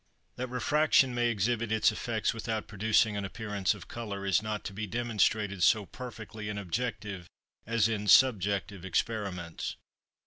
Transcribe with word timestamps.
That 0.35 0.47
refraction 0.47 1.13
may 1.13 1.29
exhibit 1.29 1.71
its 1.71 1.91
effects 1.91 2.33
without 2.33 2.67
producing 2.67 3.15
an 3.15 3.23
appearance 3.23 3.75
of 3.75 3.87
colour, 3.87 4.25
is 4.25 4.41
not 4.41 4.63
to 4.63 4.73
be 4.73 4.87
demonstrated 4.87 5.61
so 5.61 5.85
perfectly 5.85 6.49
in 6.49 6.57
objective 6.57 7.29
as 7.67 7.87
in 7.87 8.07
subjective 8.07 8.83
experiments. 8.83 9.75